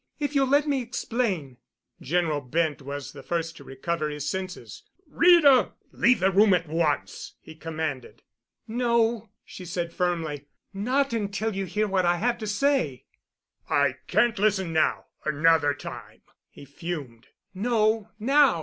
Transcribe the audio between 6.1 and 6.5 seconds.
the